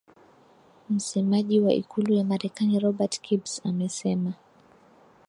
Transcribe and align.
msemaji 0.89 1.59
wa 1.59 1.73
ikulu 1.73 2.13
ya 2.13 2.23
marekani 2.23 2.79
robert 2.79 3.21
kibs 3.21 3.61
amesema 3.65 4.33